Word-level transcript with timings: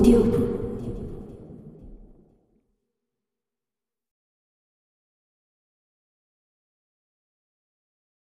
오디오북 0.00 0.60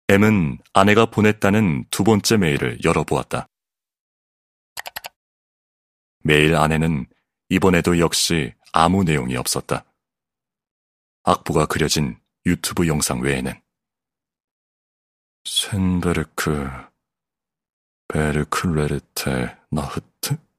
M은 0.09 0.59
아내가 0.75 1.07
보냈다는 1.07 1.87
두 1.89 2.05
번째 2.05 2.37
메일을 2.37 2.85
열어보았다. 2.85 3.49
메일 6.25 6.57
안에는 6.57 7.07
이번에도 7.49 7.99
역시 7.99 8.53
아무 8.75 9.03
내용이 9.03 9.37
없었다. 9.37 9.87
악보가 11.23 11.65
그려진 11.65 12.21
유튜브 12.45 12.87
영상 12.87 13.23
외에는 13.23 13.51
쇤베르크 15.45 16.69
베르클레르테 18.09 19.57
나흐트? 19.71 20.52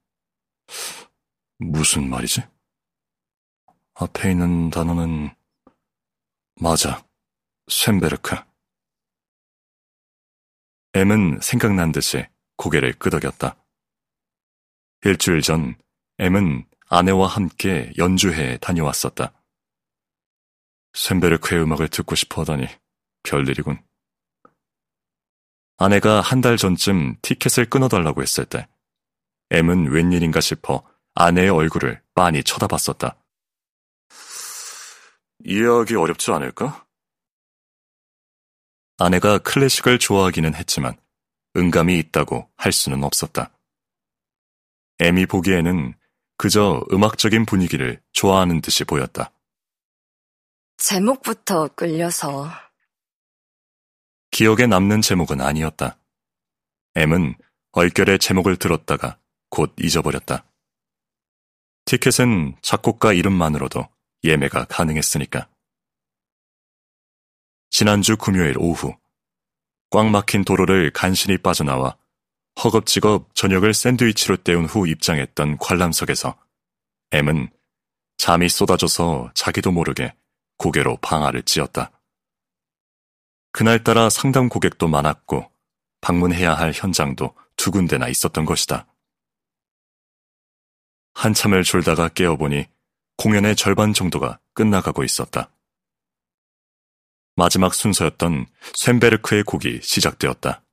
무슨 1.58 2.10
말이지? 2.10 2.42
앞에 3.96 4.32
있는 4.32 4.70
단어는 4.70 5.30
맞아, 6.60 7.06
쇤베르크. 7.68 8.36
M은 10.94 11.40
생각난 11.42 11.92
듯이 11.92 12.26
고개를 12.58 12.94
끄덕였다. 12.94 13.56
일주일 15.04 15.42
전 15.42 15.76
M은 16.20 16.66
아내와 16.90 17.28
함께 17.28 17.92
연주회에 17.98 18.58
다녀왔었다. 18.58 19.34
쇤베르크의 20.94 21.64
음악을 21.64 21.88
듣고 21.90 22.14
싶어 22.16 22.42
하다니 22.42 22.68
별일이군. 23.24 23.84
아내가 25.78 26.22
한 26.22 26.42
달 26.42 26.56
전쯤 26.58 27.18
티켓을 27.22 27.70
끊어달라고 27.70 28.22
했을 28.22 28.46
때 28.46 28.68
M은 29.50 29.92
웬일인가 29.92 30.40
싶어 30.40 30.88
아내의 31.16 31.50
얼굴을 31.50 32.02
빤히 32.16 32.44
쳐다봤었다. 32.44 33.16
이해하기 35.46 35.96
어렵지 35.96 36.32
않을까? 36.32 36.86
아내가 38.98 39.38
클래식을 39.40 40.00
좋아하기는 40.00 40.56
했지만 40.56 40.96
응감이 41.56 41.98
있다고 42.00 42.50
할 42.56 42.72
수는 42.72 43.04
없었다. 43.04 43.52
M이 45.00 45.26
보기에는 45.26 45.96
그저 46.38 46.84
음악적인 46.92 47.46
분위기를 47.46 48.02
좋아하는 48.12 48.62
듯이 48.62 48.84
보였다. 48.84 49.32
제목부터 50.78 51.70
끌려서. 51.70 52.50
기억에 54.32 54.66
남는 54.66 55.02
제목은 55.02 55.42
아니었다. 55.42 55.98
M은 56.96 57.36
얼결에 57.72 58.18
제목을 58.18 58.58
들었다가 58.58 59.18
곧 59.50 59.74
잊어버렸다. 59.80 60.46
티켓은 61.86 62.56
작곡가 62.62 63.14
이름만으로도 63.14 63.88
예매가 64.24 64.66
가능했으니까. 64.66 65.50
지난주 67.70 68.18
금요일 68.18 68.56
오후, 68.58 68.96
꽉 69.90 70.10
막힌 70.10 70.44
도로를 70.44 70.92
간신히 70.92 71.38
빠져나와 71.38 71.98
허겁지겁 72.64 73.36
저녁을 73.36 73.74
샌드위치로 73.74 74.38
때운 74.38 74.66
후 74.66 74.88
입장했던 74.88 75.58
관람석에서 75.58 76.38
M은 77.12 77.50
잠이 78.18 78.48
쏟아져서 78.50 79.32
자기도 79.34 79.72
모르게 79.72 80.14
고개로 80.58 80.98
방아를 80.98 81.44
찧었다. 81.44 81.92
그날따라 83.52 84.10
상담 84.10 84.50
고객도 84.50 84.88
많았고 84.88 85.52
방문해야 86.02 86.54
할 86.54 86.72
현장도 86.74 87.36
두 87.56 87.72
군데나 87.72 88.08
있었던 88.08 88.46
것이다. 88.46 88.88
한참을 91.14 91.64
졸다가 91.64 92.10
깨어보니 92.10 92.66
공연의 93.18 93.56
절반 93.56 93.94
정도가 93.94 94.40
끝나가고 94.54 95.04
있었다. 95.04 95.50
마지막 97.36 97.74
순서였던 97.74 98.46
쇤베르크의 98.74 99.44
곡이 99.44 99.82
시작되었다. 99.82 100.64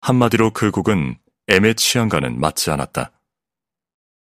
한마디로 0.00 0.52
그 0.52 0.70
곡은 0.70 1.18
M의 1.48 1.74
취향과는 1.74 2.38
맞지 2.40 2.70
않았다. 2.70 3.12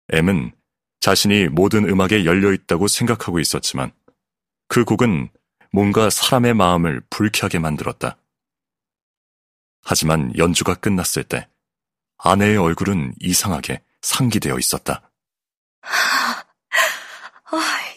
M은 0.10 0.54
자신이 1.00 1.48
모든 1.50 1.88
음악에 1.88 2.26
열려 2.26 2.54
있다고 2.54 2.88
생각하고 2.88 3.40
있었지만 3.40 3.92
그 4.68 4.86
곡은 4.86 5.30
뭔가 5.72 6.10
사람의 6.10 6.54
마음을 6.54 7.02
불쾌하게 7.10 7.60
만들었다. 7.60 8.18
하지만 9.84 10.36
연주가 10.38 10.76
끝났을 10.76 11.24
때 11.24 11.48
아내의 12.18 12.58
얼굴은 12.58 13.14
이상하게 13.20 13.82
상기되어 14.02 14.58
있었다. 14.60 15.12
아, 15.82 16.46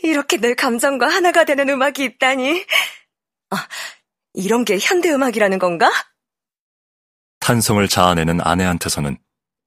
이렇게 0.03 0.37
내 0.37 0.55
감정과 0.55 1.09
하나가 1.09 1.45
되는 1.45 1.69
음악이 1.69 2.05
있다니. 2.05 2.65
아, 3.51 3.69
이런 4.35 4.65
게 4.65 4.79
현대음악이라는 4.79 5.59
건가? 5.59 5.91
탄성을 7.41 7.87
자아내는 7.89 8.41
아내한테서는 8.41 9.19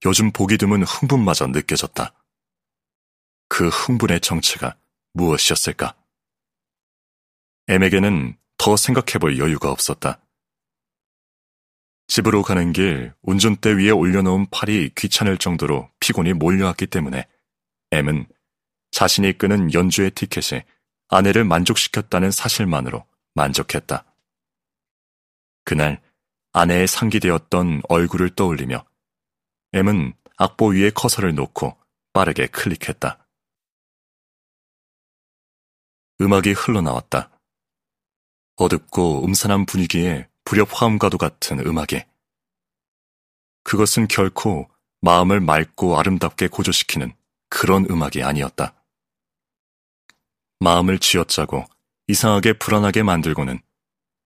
요즘 0.05 0.31
보기 0.31 0.57
드문 0.57 0.83
흥분마저 0.83 1.47
느껴졌다. 1.47 2.13
그 3.50 3.67
흥분의 3.67 4.21
정체가 4.21 4.75
무엇이었을까? 5.13 5.95
M에게는 7.67 8.38
더 8.57 8.77
생각해볼 8.77 9.38
여유가 9.38 9.71
없었다. 9.71 10.22
집으로 12.07 12.43
가는 12.43 12.73
길 12.73 13.13
운전대 13.21 13.77
위에 13.77 13.89
올려놓은 13.91 14.47
팔이 14.51 14.91
귀찮을 14.95 15.37
정도로 15.37 15.89
피곤이 15.99 16.33
몰려왔기 16.33 16.87
때문에 16.87 17.27
M은 17.91 18.27
자신이 18.91 19.37
끄는 19.37 19.73
연주의 19.73 20.11
티켓이 20.11 20.61
아내를 21.07 21.43
만족시켰다는 21.43 22.31
사실만으로 22.31 23.05
만족했다. 23.33 24.05
그날 25.63 26.01
아내의 26.51 26.87
상기되었던 26.87 27.81
얼굴을 27.89 28.35
떠올리며 28.35 28.85
M은 29.73 30.13
악보 30.37 30.73
위에 30.73 30.91
커서를 30.91 31.33
놓고 31.33 31.77
빠르게 32.13 32.47
클릭했다. 32.47 33.25
음악이 36.21 36.51
흘러나왔다. 36.51 37.31
어둡고 38.55 39.25
음산한 39.25 39.65
분위기에 39.65 40.27
불협 40.53 40.69
화음과도 40.71 41.17
같은 41.17 41.65
음악에 41.65 42.07
그것은 43.63 44.07
결코 44.07 44.69
마음을 45.01 45.39
맑고 45.39 45.97
아름답게 45.97 46.47
고조시키는 46.49 47.11
그런 47.49 47.87
음악이 47.89 48.21
아니었다. 48.21 48.75
마음을 50.59 50.99
쥐어짜고 50.99 51.65
이상하게 52.07 52.59
불안하게 52.59 53.01
만들고는 53.01 53.61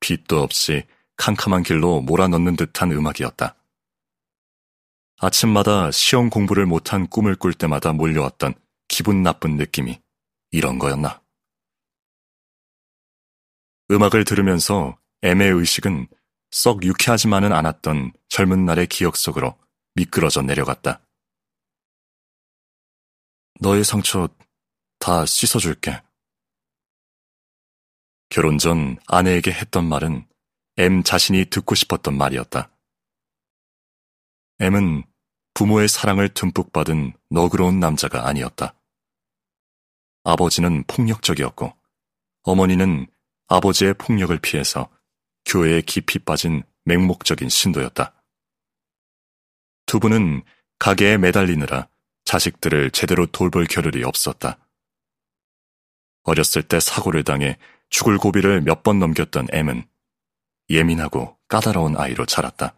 빛도 0.01 0.41
없이 0.41 0.85
캄캄한 1.15 1.63
길로 1.63 2.01
몰아넣는 2.01 2.57
듯한 2.57 2.91
음악이었다. 2.91 3.55
아침마다 5.21 5.91
시험 5.91 6.29
공부를 6.29 6.65
못한 6.65 7.07
꿈을 7.07 7.38
꿀 7.38 7.53
때마다 7.53 7.94
몰려왔던 7.94 8.53
기분 8.89 9.23
나쁜 9.23 9.55
느낌이 9.55 10.01
이런 10.51 10.77
거였나? 10.77 11.21
음악을 13.91 14.25
들으면서 14.25 14.97
M의 15.21 15.51
의식은 15.51 16.07
썩 16.52 16.84
유쾌하지만은 16.84 17.52
않았던 17.52 18.13
젊은 18.30 18.66
날의 18.66 18.88
기억 18.88 19.18
속으로 19.18 19.58
미끄러져 19.96 20.41
내려갔다. 20.41 21.02
너의 23.59 23.84
상처 23.84 24.30
다 25.00 25.25
씻어줄게. 25.25 26.02
결혼 28.30 28.57
전 28.57 28.97
아내에게 29.07 29.52
했던 29.52 29.88
말은 29.88 30.28
M 30.78 31.03
자신이 31.03 31.46
듣고 31.46 31.75
싶었던 31.75 32.18
말이었다. 32.18 32.69
M은 34.60 35.04
부모의 35.54 35.88
사랑을 35.88 36.30
듬뿍 36.30 36.71
받은 36.71 37.13
너그러운 37.30 37.80
남자가 37.80 38.27
아니었다. 38.27 38.75
아버지는 40.24 40.83
폭력적이었고 40.83 41.74
어머니는 42.44 43.07
아버지의 43.48 43.94
폭력을 43.95 44.38
피해서 44.39 44.89
교회에 45.47 45.81
깊이 45.81 46.19
빠진 46.19 46.61
맹목적인 46.83 47.49
신도였다. 47.49 48.13
두 49.85 49.99
분은 49.99 50.44
가게에 50.77 51.17
매달리느라 51.17 51.88
자식들을 52.25 52.91
제대로 52.91 53.25
돌볼 53.25 53.65
겨를이 53.65 54.03
없었다. 54.03 54.59
어렸을 56.23 56.61
때 56.61 56.79
사고를 56.79 57.23
당해 57.23 57.57
죽을 57.89 58.17
고비를 58.17 58.61
몇 58.61 58.83
번 58.83 58.99
넘겼던 58.99 59.47
M은 59.51 59.88
예민하고 60.69 61.38
까다로운 61.47 61.97
아이로 61.97 62.25
자랐다. 62.25 62.75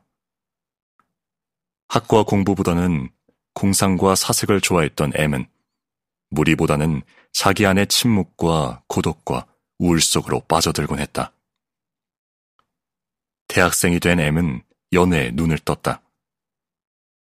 학과 1.88 2.22
공부보다는 2.24 3.10
공상과 3.56 4.14
사색을 4.14 4.62
좋아했던 4.62 5.14
M은 5.16 5.48
무리보다는 6.30 7.02
자기 7.32 7.66
안의 7.66 7.88
침묵과 7.88 8.84
고독과 8.88 9.48
우울 9.80 10.00
속으로 10.00 10.42
빠져들곤 10.42 11.00
했다. 11.00 11.34
대학생이 13.50 14.00
된 14.00 14.20
M은 14.20 14.62
연애에 14.94 15.32
눈을 15.34 15.58
떴다. 15.60 16.02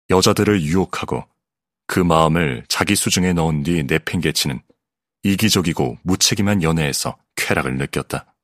여자들을 0.09 0.61
유혹하고 0.61 1.25
그 1.87 1.99
마음을 1.99 2.65
자기 2.67 2.95
수중에 2.95 3.31
넣은 3.33 3.63
뒤 3.63 3.83
내팽개치는 3.83 4.61
이기적이고 5.23 5.99
무책임한 6.03 6.63
연애에서 6.63 7.17
쾌락을 7.37 7.77
느꼈다. 7.77 8.35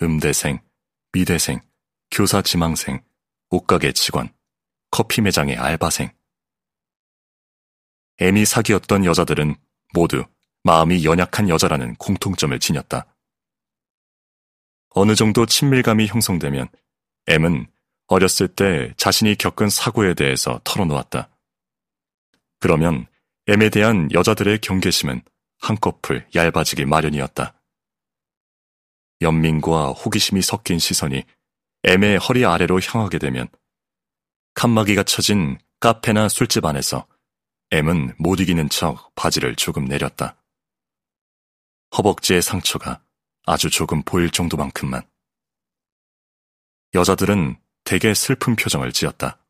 음대생, 0.00 0.60
미대생, 1.12 1.60
교사 2.12 2.40
지망생, 2.40 3.02
옷가게 3.50 3.92
직원, 3.92 4.32
커피 4.92 5.20
매장의 5.22 5.56
알바생. 5.56 6.12
애미 8.18 8.44
사귀었던 8.44 9.04
여자들은 9.04 9.56
모두 9.92 10.24
마음이 10.62 11.04
연약한 11.04 11.48
여자라는 11.48 11.96
공통점을 11.96 12.56
지녔다. 12.60 13.06
어느 14.98 15.14
정도 15.14 15.46
친밀감이 15.46 16.08
형성되면 16.08 16.68
M은 17.28 17.68
어렸을 18.08 18.48
때 18.48 18.92
자신이 18.96 19.36
겪은 19.36 19.68
사고에 19.68 20.14
대해서 20.14 20.60
털어놓았다. 20.64 21.28
그러면 22.58 23.06
M에 23.46 23.70
대한 23.70 24.08
여자들의 24.12 24.58
경계심은 24.58 25.22
한꺼풀 25.60 26.26
얇아지기 26.34 26.84
마련이었다. 26.84 27.54
연민과 29.20 29.90
호기심이 29.90 30.42
섞인 30.42 30.80
시선이 30.80 31.22
M의 31.84 32.18
허리 32.18 32.44
아래로 32.44 32.80
향하게 32.80 33.18
되면 33.18 33.46
칸막이가 34.54 35.04
쳐진 35.04 35.58
카페나 35.78 36.28
술집 36.28 36.64
안에서 36.64 37.06
M은 37.70 38.14
못 38.18 38.40
이기는 38.40 38.68
척 38.68 39.14
바지를 39.14 39.54
조금 39.54 39.84
내렸다. 39.84 40.42
허벅지의 41.96 42.42
상처가 42.42 43.00
아주 43.50 43.70
조금 43.70 44.02
보일 44.02 44.30
정도만큼만. 44.30 45.08
여자들은 46.92 47.58
되게 47.82 48.12
슬픈 48.12 48.56
표정을 48.56 48.92
지었다. 48.92 49.42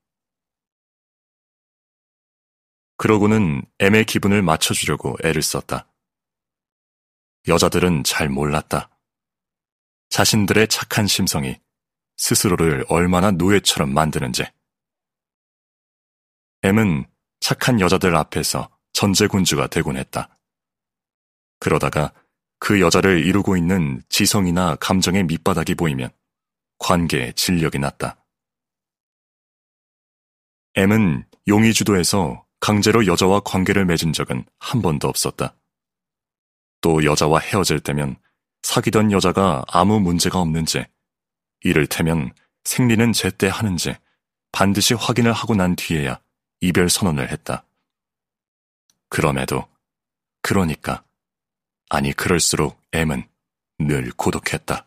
그러고는 2.97 3.65
M의 3.81 4.05
기분을 4.05 4.41
맞춰주려고 4.43 5.17
애를 5.25 5.43
썼다. 5.43 5.93
여자들은 7.49 8.05
잘 8.05 8.29
몰랐다. 8.29 8.89
자신들의 10.11 10.69
착한 10.69 11.09
심성이 11.09 11.61
스스로를 12.19 12.85
얼마나 12.89 13.33
노예처럼 13.33 13.93
만드는지. 13.93 14.45
M은 16.63 17.05
착한 17.41 17.81
여자들 17.81 18.15
앞에서 18.15 18.71
전제군주가 18.93 19.67
되곤 19.67 19.97
했다. 19.97 20.39
그러다가 21.59 22.13
그 22.59 22.81
여자를 22.81 23.25
이루고 23.25 23.57
있는 23.57 24.03
지성이나 24.09 24.77
감정의 24.77 25.25
밑바닥이 25.25 25.75
보이면 25.75 26.11
관계에 26.79 27.33
진력이 27.33 27.79
났다. 27.79 28.17
M은 30.75 31.25
용의 31.49 31.73
주도에서 31.73 32.45
강제로 32.61 33.07
여자와 33.07 33.41
관계를 33.41 33.85
맺은 33.85 34.13
적은 34.13 34.45
한 34.59 34.83
번도 34.83 35.09
없었다. 35.09 35.55
또 36.81 37.05
여자와 37.05 37.41
헤어질 37.41 37.81
때면 37.81 38.17
사귀던 38.63 39.13
여자가 39.13 39.65
아무 39.69 40.01
문제가 40.01 40.41
없는지, 40.41 40.85
이를테면 41.63 42.33
생리는 42.65 43.13
제때 43.13 43.49
하는지 43.49 43.97
반드시 44.53 44.95
확인을 44.95 45.33
하고 45.33 45.55
난 45.55 45.75
뒤에야 45.77 46.21
이별 46.61 46.89
선언을 46.89 47.31
했다. 47.31 47.65
그럼에도, 49.09 49.67
그러니까, 50.43 51.05
아니 51.91 52.13
그럴수록 52.13 52.81
M은 52.93 53.25
늘 53.79 54.11
고독했다. 54.17 54.85